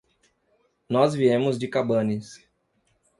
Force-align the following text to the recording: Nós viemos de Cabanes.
Nós 0.89 1.13
viemos 1.13 1.59
de 1.59 1.67
Cabanes. 1.67 2.41